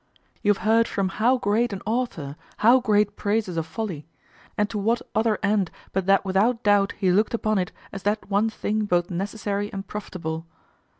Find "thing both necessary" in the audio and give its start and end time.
8.49-9.71